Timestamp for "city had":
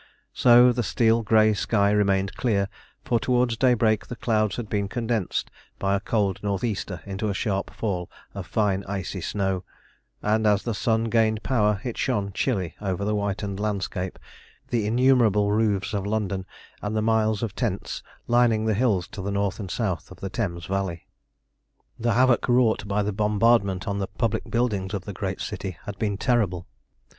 25.41-25.99